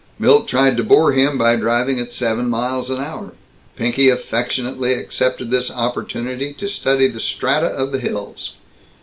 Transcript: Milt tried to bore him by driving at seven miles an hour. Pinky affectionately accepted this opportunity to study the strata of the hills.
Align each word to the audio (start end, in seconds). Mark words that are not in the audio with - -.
Milt 0.17 0.47
tried 0.47 0.77
to 0.77 0.83
bore 0.83 1.11
him 1.11 1.37
by 1.37 1.55
driving 1.55 1.99
at 1.99 2.11
seven 2.11 2.49
miles 2.49 2.89
an 2.89 2.97
hour. 2.99 3.33
Pinky 3.75 4.09
affectionately 4.09 4.93
accepted 4.95 5.51
this 5.51 5.69
opportunity 5.69 6.53
to 6.53 6.67
study 6.67 7.07
the 7.07 7.19
strata 7.19 7.67
of 7.67 7.91
the 7.91 7.99
hills. 7.99 8.53